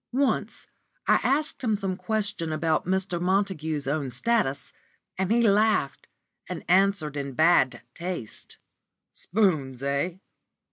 [0.13, 0.65] Once
[1.05, 3.21] I asked him some question about Mr.
[3.21, 4.73] Montague's own status,
[5.15, 6.07] and he laughed,
[6.49, 8.57] and answered in bad taste
[9.13, 10.15] "Spoons, eh?